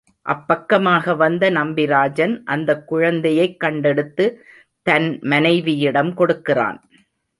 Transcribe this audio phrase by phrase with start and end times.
[0.29, 4.35] அப்பக்கமாக வந்த நம்பிராஜன் அந்தக் குழந்தையைக் கண்டெடுத்து
[4.81, 6.89] தன் மனைவியிடம் கொடுக்கிறான்.